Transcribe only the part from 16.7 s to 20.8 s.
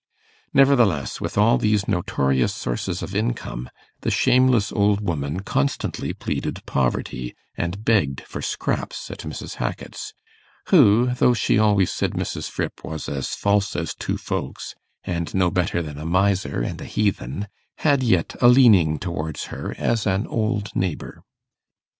a heathen, had yet a leaning towards her as an old